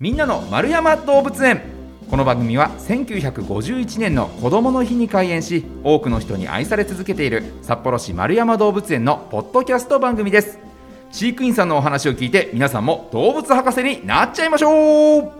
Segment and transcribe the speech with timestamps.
[0.00, 1.60] みんなの丸山動物園。
[2.08, 10.58] この番組は1951年の子どもの日に開園し多くの人に愛され続けている札幌市丸山動物園のポッドキャスト番組です。
[11.12, 15.32] 飼育員さんのお話を聞いて皆さんも動物博士になっちゃいましょう。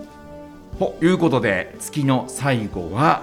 [0.79, 3.23] ということで月の最後は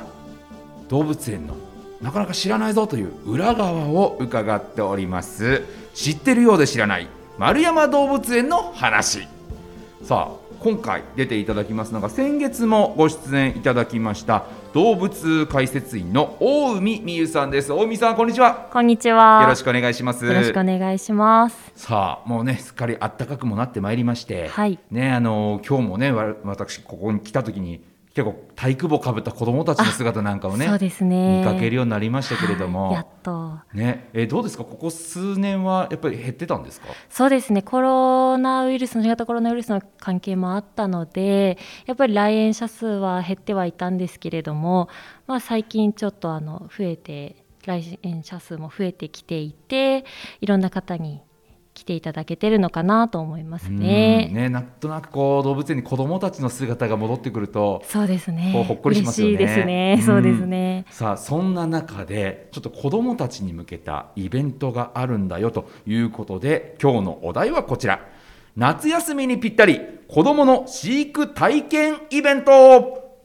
[0.90, 1.56] 動物園の
[2.02, 5.62] なかなか知らないぞという裏側を伺っております。
[5.94, 7.08] 知ってるようで知らない
[7.38, 9.28] 丸山動物園の話。
[10.02, 19.42] さあ今回出ていただきますのが先月もご出演いただきました動物解説員の大海美優さんです大海さんこんにちはこんにちは。
[19.42, 21.72] よろしくお願いしますよろしくお願いします。
[21.76, 27.82] さあもうねすっかり暖かくもなってまいりまして、はいねあの今日もねわ私ここに来た時に
[28.18, 31.42] 結構体育帽かぶった子どもたちの姿なんかをねそうですね。
[31.42, 33.60] 見かけるようになりましたけれども、はいやっと。
[33.76, 34.64] ねえーどうですか？
[34.64, 36.88] ここ数年はやっぱり減ってたんですか？
[37.10, 37.62] そうですね。
[37.62, 44.90] コロナウイルスの新型コロナウイルスの関係もあったので、やっぱり来園者数は減ってはいたんですけれども、
[45.28, 47.36] まあ最近ちょっとあの増えて
[47.68, 50.06] 来園者数も増えてきていて、
[50.42, 51.22] いろんな方に
[51.78, 54.32] 来ていただけてるのかなと思いますうんね。
[54.34, 58.52] ねなんとなくこう動物園に子どもたちの姿が戻ってくるとそうですね。
[58.68, 60.02] ほっこりしますよねですね。
[60.04, 60.86] そうですね。
[60.90, 68.00] さあそんな中でちょっと子どもたちに向けたイベントがあるんだよということで今日のお題はこちら
[68.56, 73.20] 夏休みにぴったり子どもの飼育体験イベント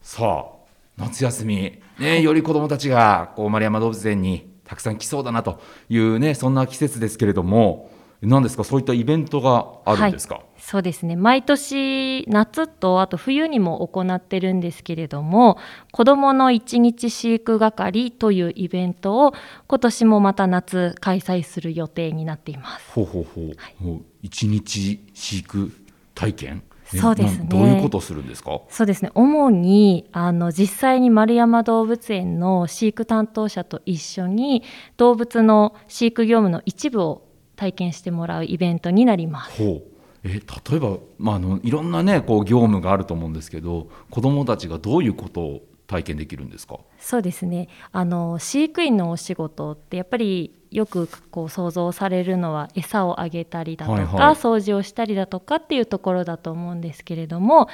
[0.00, 0.52] さあ
[0.96, 7.90] 夏休み、ね、より子どもたちがこう丸山動物園にたくさん来そうだなというねそんな季節ですけれども
[8.22, 8.64] 何ですか？
[8.64, 11.14] そういったイベントがあるんですか、そうですね。
[11.14, 15.58] 毎年夏とあと冬にも行ってるんですけれども
[15.90, 19.34] 子どもの一日飼育係というイベントを
[19.66, 22.92] 今年もまた夏開催する予定になっています。
[22.92, 25.70] ほうほうほう、もう一日飼育
[26.14, 26.62] 体験？
[26.70, 27.46] えそうですね。
[27.48, 28.60] どういうことをするんですか？
[28.68, 29.10] そうですね。
[29.14, 34.62] 主にあの実際に丸山動物園の飼育担当者と一緒に
[34.96, 37.22] 動物の飼育業務の一部を
[37.56, 39.56] 体験してもらうイベントになります。
[39.62, 39.82] ほう。
[40.24, 40.40] え
[40.70, 46.78] 例えば、まあ、あのいろんなねこう業務があると思うんですけど子どもたちがどういうことを体験できるんですか？
[46.98, 47.68] そうですね。
[47.92, 54.34] あの飼育員のお仕事ってやっぱりよくこう想像されるのは餌をあげたりだとか、はいはい。
[54.34, 57.68] 掃除をしたりだとかっていうところだと思うんですけれども、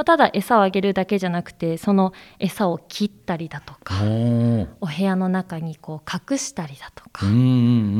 [0.00, 7.42] まあ、ただ餌をあげるだけじゃなくてその餌を切ったりだとかおお部屋の中にこう隠したりだとか、うんうんう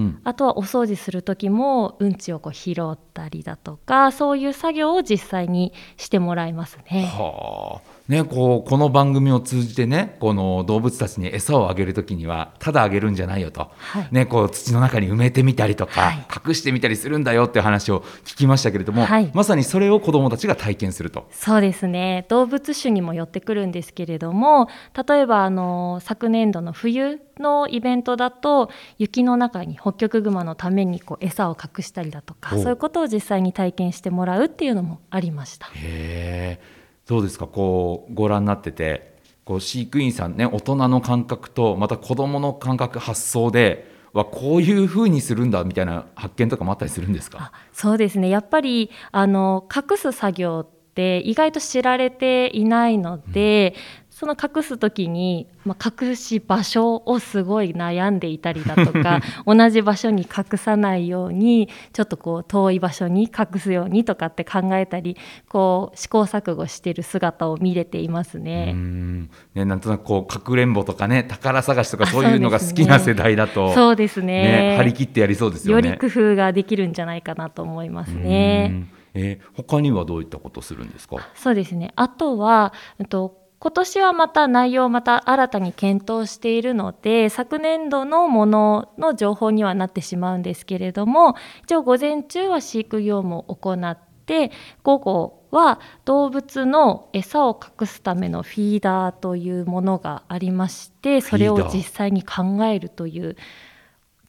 [0.06, 0.21] ん。
[0.25, 7.05] あとはお掃除する時もうんちをこう拾ったりだとかそういう作業を実際にしてもらいますね。
[7.05, 8.00] はあ。
[8.09, 14.09] ね、こうこの番組を通じてねこの動物たちに餌をあげるときにはただあげるんじゃないよと、はい。
[14.11, 16.27] ね、こう土の中に埋めてみたりとか、はい。
[16.49, 19.31] 隠してみたりするんだよっていう話を聞きましたけれども、はい。
[19.34, 21.28] まさにそれを子どもたちが体験すると。
[21.31, 21.90] そうですね
[22.28, 24.69] 動物種にも寄ってくるんですけれども
[25.09, 35.67] 例えばあの昨年度の冬のイベントだと雪の中にホッキョクグマのためにこう餌を隠したりだとかおそういうことを実際に体験してもらうっていうのもありました。
[35.67, 36.61] へえ
[37.06, 37.47] どうですか？
[37.47, 47.39] こうご覧になっててこう飼育員さんね大人の感覚とまた子どもの感覚発想ではこういうふうにするんだみたいな発見とかもあったりするんですか？
[47.41, 48.29] あそうですね。
[48.29, 53.75] やっぱりあの隠す作業って意外と知られていないので、
[54.21, 65.17] その隠す時に、まあ、隠し場所をすごい悩んでいたりだとか 同じ場所に隠さないようにちょっとこう遠い場所に隠すようにとかって考えたり
[65.49, 68.73] こう試行錯誤している姿を見れていますうね。
[68.73, 75.89] んねなんとなくこうかくれんぼとかね宝探しとかあそういうのが好きな世代だとそうですねね張り切ってやりそうですよね。
[75.89, 78.84] より工夫ができるんじゃないかなと思いますね。
[79.15, 81.16] うんえー他にはどういったことするんですか？
[81.34, 81.93] そうですね。
[81.97, 91.34] あとは、えっと、今年はまた内容をまた新たに検討しているので昨年度のものの情報にはなってしまうんですけれども
[91.65, 94.50] 一応午前中は飼育業務を行って
[94.82, 103.37] 午後は動物の餌を隠すためのフィーダーというものがありましてそれを実際に考えるという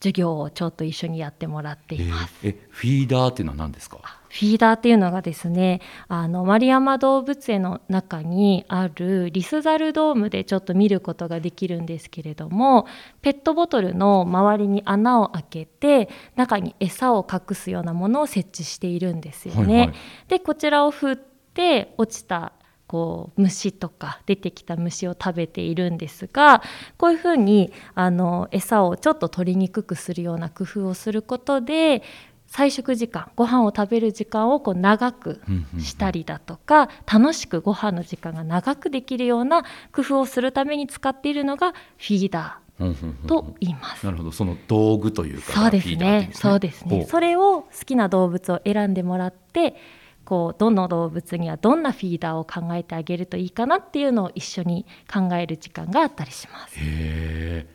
[0.02, 2.34] 授業をちょっと一緒にやってもらっています。
[2.42, 3.98] えーえフィーダーっていうのは何ですか？
[4.28, 12.86] フィーダーっていうのがですねあの丸山動物園の中にあるリスザルドームでちょっと見ることができるんですけれども
[13.20, 19.60] ペットボトルの周りに穴を開けて中に餌を隠すようなものを設置しているんですよね。
[19.60, 19.94] はいはい
[20.28, 22.52] でこちらを振って落ちた
[22.92, 26.62] こう虫とか出てきた虫を食べているんですが
[26.98, 32.02] こういうふうにあの餌をちょっと取りにくくするような工夫をすることで
[32.48, 35.40] 菜食時間ご飯を食べる時間をこう長く
[35.78, 44.04] したりだとか、楽しくご飯の時間が長くできるような工夫をするために使っているのがフィーダーと言います。
[44.04, 45.96] なるほど、その道具というか、そうですね。
[45.96, 47.06] ねそうですね。
[47.08, 49.74] それを好きな動物を選んでもらって、
[50.32, 56.74] こうどの動物にはどんなフィーダーを考えてあげるといいかなっていうのを一緒に考える時間があったりします。
[56.78, 57.66] へ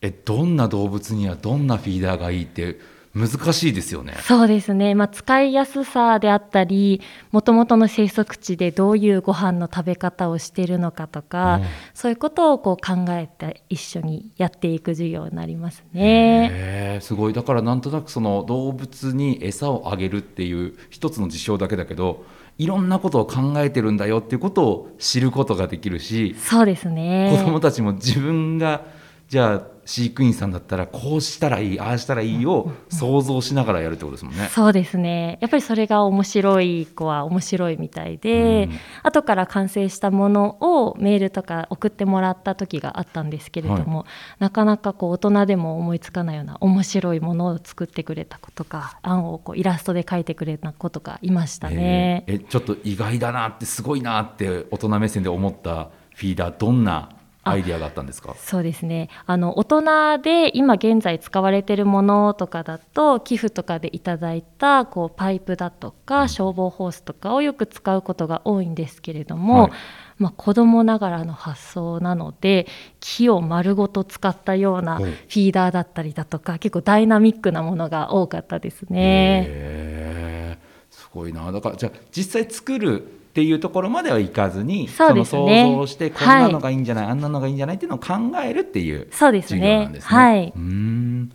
[0.00, 2.78] え、どんな動物にはどんなフィーダーがいいって
[3.18, 4.14] 難しいですよね。
[4.22, 4.94] そうですね。
[4.94, 7.00] まあ、使いやすさであったり、
[7.32, 16.98] もともとの生息地でどういうご飯の食べ方をしているのかとか、うん、そういうことをこう考えて一緒にやっていく授業になりますね。
[17.02, 17.32] すごい。
[17.32, 22.24] だからなんとなくその動物に餌をあげるっていう一つの事象だけだけど、
[22.58, 27.36] いろんなことを考えてるんだよっていうことを知ることができるし、そうですね。
[27.38, 28.82] 子供たちも自分が
[29.28, 34.50] じゃあ飼育員さんだったらこうしたらいいああしたらいいを想像しながらやるってことですもんね。
[34.52, 44.08] そうですねやっぱりそれが面白い子は面白いみたいで、うん、後から完成したものをメールとか送ってもらった時があったんですけれども、はい、
[44.40, 52.24] なかなかこう大人でも思いつかないような面白いものを作ってくれた子とか案をこうイラストで描いてくれた子とかいましたね。
[52.26, 57.08] えちょっと意外だなってすごいなって大人目線で思ったフィーダーどんな
[57.50, 58.34] アイディアがあったんですか？
[58.38, 59.08] そうですね。
[59.26, 69.72] あの大人で今現在使われているものとかだと寄付とかでいただいたこうパイプだとか消防ホースとかをよく使うことが多いんですけれども、はい、
[70.18, 72.66] まあ、子供ながらの発想なので
[73.00, 80.58] 木を丸ごと使ったようなフィーダーだったりだとか結構ダイナミックなものが多かったですね。
[80.90, 81.50] すごいな。
[81.52, 85.46] だからじゃあ実際作るっていうところまではいかずにそ、ね,、の想
[85.76, 90.16] 像してこんなのがいいんじゃない、はい、あんなのがいいんじゃないっていうのを考えるっていう授業なんですね。
[90.16, 91.28] はい、うん。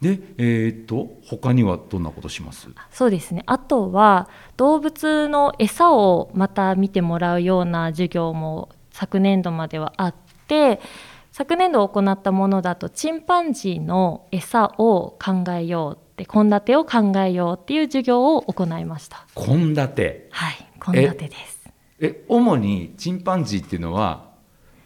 [0.00, 2.68] で、えー、っと他にはどんなことします？
[2.90, 3.44] そうですね。
[3.46, 10.14] あとは動物の餌をまた見てもらうような授業も昨年度まではあっ
[10.48, 10.80] て
[11.30, 19.24] 昨年度行ったものだとチンパンジーの餌を考えよう献立を考えようっていう授業を行いました。
[19.36, 20.28] 献立。
[20.30, 21.70] はい献立です。
[22.00, 24.28] え主にチンパンジーっていうのは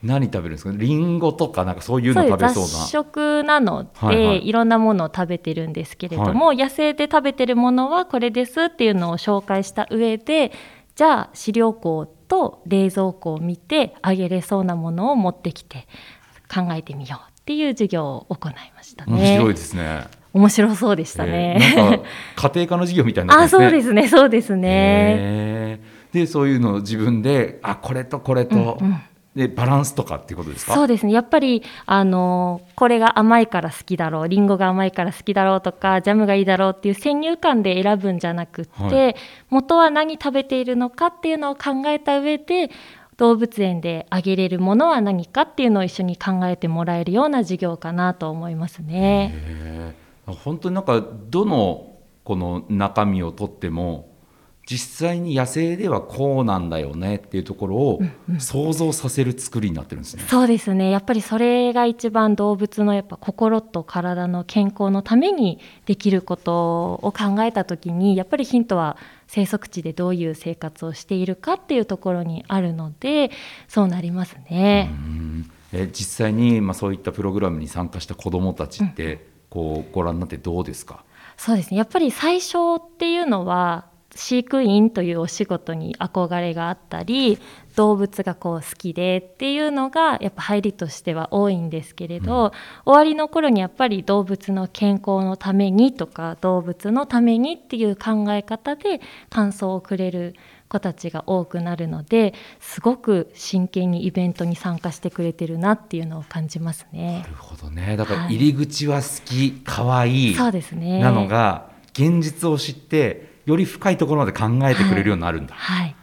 [0.03, 0.73] 何食べるんですか？
[0.75, 2.69] リンゴとかなんかそういうの食べそうな。
[2.69, 10.53] 雑食なので、はいはい、いろんなものを食べてるんですけれども、はい、野生で食べてるものはこれですっていうのを紹介した上で
[10.97, 15.87] じゃあ飼料庫と冷蔵庫を見てあげれそうなものを持ってきて
[16.53, 19.13] 考えてみようっていう授業を行いましたね。
[19.13, 20.07] 面白いですね。
[20.33, 21.59] 面白そうでしたね。
[21.61, 22.05] えー、なんか
[22.37, 24.69] 家庭科の授業みたいな、ね、あ、そうですね、そうですね。
[25.19, 28.79] えー、で、そういうのを自分で、あ、これとこれと。
[28.81, 29.01] うんうん。
[29.35, 30.75] でバランスとかっていうことですか？
[30.75, 31.13] そうですね。
[31.15, 39.17] やっぱりあのこれが甘いから好きだろうりんごが甘いから好きだろうとかジャムがいいだろうっていう先入観で選ぶんじゃなくって、はい、
[39.49, 42.71] 元は何食べているのかっていうのを考えた上で
[43.17, 49.95] 動物園であげれるものは何かっていうのを一緒に考えてもらえるような授業かなと思いますね。
[50.27, 54.12] 本当になんかどのこの中身をとっても
[54.65, 58.01] 実際に野生ではこうなんだよねっていうところを
[58.39, 60.91] 想像させる作りになってるんですね、うんうん、そうですね。
[60.91, 73.31] やっぱりそれが一番動物のやっぱ心と体の健康のためにできることを考えた時にやっぱりヒントは生息地でどういう生活をしているかっていうところにあるので
[73.67, 74.91] そうなりますね。
[75.73, 79.21] え実際に、まあ、そういったプログラムに参加した子どもたちって、うん。
[79.53, 81.05] こうご覧になってどうですか？
[81.37, 81.77] そうですね。
[81.77, 87.39] やっぱり最初っていうのは飼育員というお仕事に憧れがあったり
[87.77, 99.01] 動物がこう好きでっていうのがやっぱ入りとしては多いんですけれど、うん、終わりの頃にやっぱり動物の健康のためにとか動物のためにっていう考え方で
[99.31, 100.35] 感想をくれる
[100.69, 107.21] 子たちが多くなるのですごく真剣にイベントに参加してくれてるなっていうのを感じますね。
[107.23, 107.97] なるほどね。
[107.97, 110.99] だから入り口は好き、可、は、愛、い、そうですね。
[110.99, 115.55] なのが現実を知ってより深いところまで考えてくれるようになるんだ。
[115.55, 115.97] はい、はい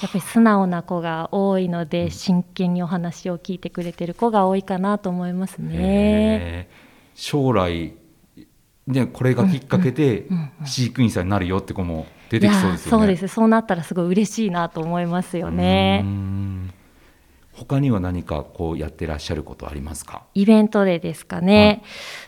[0.00, 6.68] やっぱり素直な子が多いので、真剣にお話を聞いてくれてる子が多いかなと思いますね。
[7.16, 7.94] 将来
[8.86, 10.28] ね、これがきっかけで
[10.64, 12.98] 飼育員さんになるよって子も出てきそうですよね。
[12.98, 16.04] そうですそうなったらすごい嬉しいなと思いますよね。
[17.52, 20.22] 他には何かこうやってらっしゃることありますか？
[20.32, 21.82] イベントでですかね。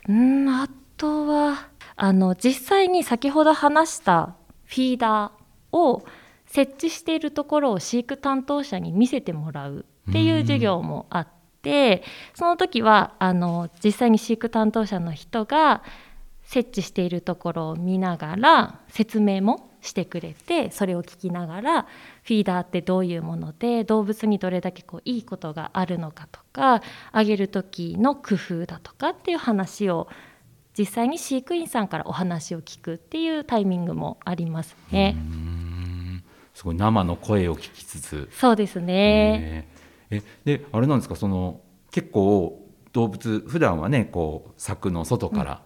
[0.09, 4.35] はい、うんあとはあの実際に先ほど話した
[4.71, 6.05] フィーダーを
[6.47, 11.29] 設置しているところを飼育担当者に見せてもらうっていう授業もあっ
[11.63, 12.03] て
[12.35, 15.83] その時はあの実際に飼育担当者の人が
[16.45, 30.09] 設置しているところを見ながら説明もしてくれてそれを聞きながらフィーダーってどういうもので動物にどれだけこういいことがあるのかとかあげる時の工夫だとかっていう話を
[30.81, 35.15] 実際に飼育員さんからお話を聞くっていうタイミングもありますね。
[36.55, 38.31] すごい生の声を聞きつつ。
[38.33, 39.69] そうですね。
[40.09, 41.17] えであれなんですか？
[41.17, 41.61] その
[41.91, 45.63] 結構動物普段はねこう柵の外から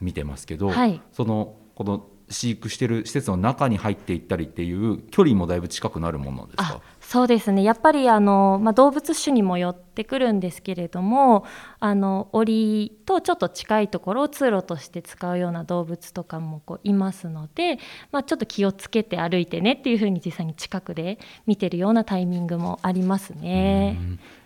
[0.00, 6.80] 見てますけど、うんうんはい、そのこの飼育してる施設の中に入っていったりっていう距離もだいぶ近くなるものなんですか？
[7.00, 7.62] そうですね。
[7.62, 11.44] やっぱりあの、まあ、動物種にもよってくるんですけれども
[11.78, 17.78] あの檻とちょっと近いところを通路として使うような動物とかもこういますので、
[18.10, 23.98] まあ、ちょっと気をつけて歩いてねっていうふうに実際に近くで見てるようなタイミングもありますね。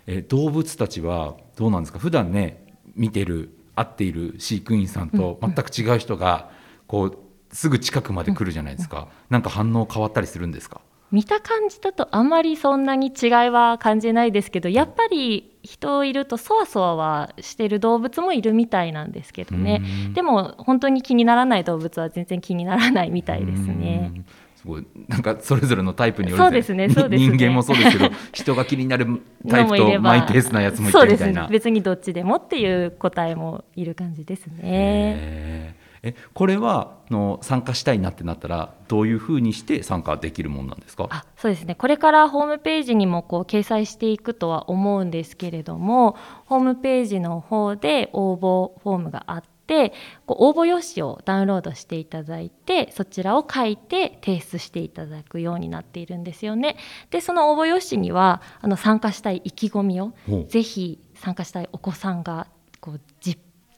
[0.07, 1.99] え動物たちはどうなんですか？
[1.99, 2.67] 普段ね
[2.97, 6.51] 見てる会っている飼育員さんと全く違う人が
[6.89, 7.19] こう
[7.53, 10.81] すぐ近くまで来るじゃないですか、なんか反応変わったりするんですか？
[11.11, 19.81] 見た感じだとあんまりそんなに違いは感じないですけどやっぱり人いるとそわそわはしてる動物もいるみたいなんですけどね。
[20.13, 24.13] でも本当に気にならない動物は全然気にならないみたいですね。
[24.57, 24.87] すごい。
[25.09, 27.29] なんかそれぞれのタイプによるそうですね そうですね。
[27.29, 29.07] 人間もそうですけど人が気になる
[29.49, 35.75] タイプとマイペースなやつもいてみたいな、 ね、別にどっちでもっていう答えもいる感じですね。
[36.03, 41.07] えこれはの参加したいなってなったらどういうふうにして参加できるものなんですか？
[41.11, 41.75] あそうですね。
[41.75, 49.93] これからホームページにもこう掲載していくとは思うんですけれどもホームページの方で応募フォームがあって
[50.25, 56.77] こう応募用紙をダウンロードしていただいてそちらを書いて提出していただくようになっているんですよね。
[57.11, 60.15] でその応募用紙にはあの参加したい意気込みを
[60.49, 62.47] ぜひ参加したいお子さんが
[62.81, 63.01] こう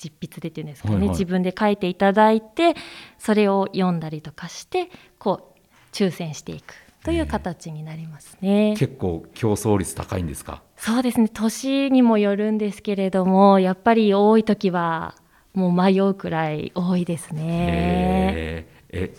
[0.00, 2.75] 実実筆でっていうんですかね、はいはい、自分で書いていただいて
[3.19, 4.88] それを読んだりとかして
[5.19, 5.61] こう
[5.92, 8.76] 抽選していくという形になりますね。
[8.78, 10.62] 結構競争率高いんですか？
[10.76, 11.28] そうですね。
[11.28, 15.14] 年にもよるんですけれども、やっぱり多い時は
[15.54, 18.66] もう迷うくらい多いですね。
[18.90, 19.14] え、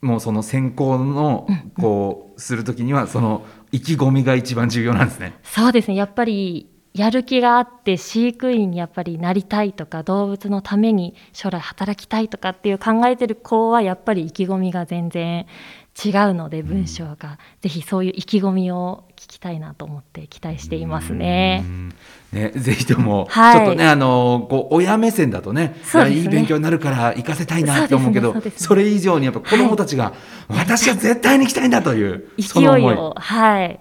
[0.00, 1.46] もうその選考の
[1.78, 5.34] こうする時にはその意気込みが一番重要なんですね。
[5.42, 5.94] そうですね。
[5.94, 15.46] やっぱりやる気があって飼育員にやっぱりなりたいとか動物のために将来働きたいとかっていう考えてる子はやっぱり意気込みが全然
[16.02, 21.64] 違うので文章が、うん、ぜひそういう意気込みを聞きたいなと思って期待していますね。
[22.32, 26.10] ね、ぜひとも、 はい、ちょっとね、あの、こう親目線だとね、ね。
[26.10, 33.80] いい勉強になるから行かせたいなって思うけど、そ、ねそれ以上にやっぱ子どもたちが、はい、私は絶対に行きたいんだという勢いを、はい、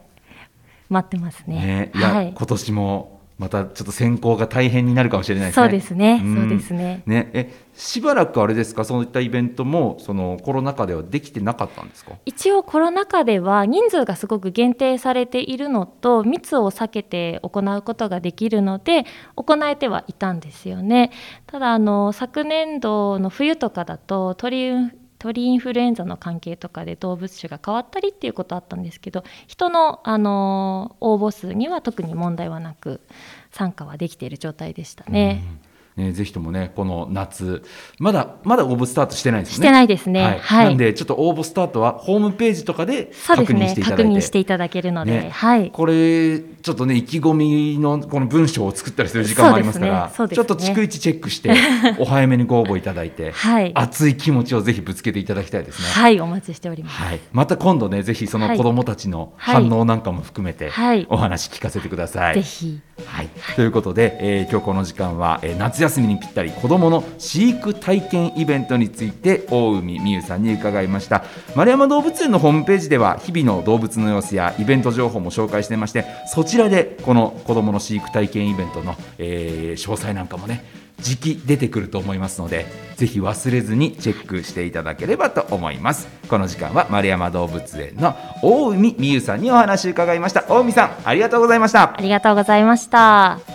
[0.90, 1.56] 待ってますね。
[1.56, 5.64] ねいや、はい、今年もまたちょっと選考が大変になるかもしれないですね。
[5.64, 6.22] そうですね。
[6.24, 7.04] うそうですね。
[7.06, 12.14] ね、え、しばらくあれですか、そういったイベントもそのコロナ禍ではできてなかったんですか？
[12.26, 21.12] 一応コロナ禍では人数がすごく限定されているのと密を避けて行うことができるので行えてはいたんですよね。
[21.46, 24.72] ただあの昨年度の冬とかだと鳥
[25.26, 33.02] 鳥インフルエンザの関係とかで動物種が変わったりっていうことあったんですけど人の、あの応募数には特に問題はなく
[33.52, 35.42] 参加はできている状態でしたね。
[35.98, 37.64] ね、ぜひともね、この夏、
[38.00, 39.56] まだ、まだ応募スタートしてないですね。
[39.56, 40.24] してないですね。
[40.24, 40.40] はい。
[40.40, 44.04] はい、なんで、ちょっと応募スタートはホームページとかで確認していただいて。
[44.04, 45.72] ね、確認していただけるので、ね、はい。
[45.72, 51.54] これ、ちょっとね、意気込みのこの文章を作ったりする時間もありますから、ねね、ちょっと逐一チェックして、
[51.98, 53.72] お早めにご応募いただいて、はい。
[53.74, 55.88] 熱い気持ちをぜひぶつけていただきたいですね。
[55.88, 57.02] はい、お待ちしております。
[57.02, 57.20] はい。
[57.32, 61.08] また今度ね、ぜひその子供たちの反応なんかも含めて、はい。
[61.10, 62.36] お話聞かせてください。
[62.36, 62.82] ぜひ。
[63.04, 63.30] はい。
[63.56, 71.26] ということで、えー、今日この時間は、えー、夏休みにぴったり子どもの飼育体験イベントについて大海美優さんに伺いました
[71.56, 80.64] 丸山動物園のホームページでは日々の動物の様子やイベント情報も紹介していましてそちらでこの子どもの飼育体験イベントの、えー、詳細なんかもね
[81.00, 86.08] 時期出てくると思いますのでぜひ忘れずにチェックしていただければと思います。
[86.30, 90.46] この時間は丸山動物園の大海美優さんにお話を伺いました。
[90.48, 91.94] 大海さんありがとうございました。
[91.98, 93.55] ありがとうございました。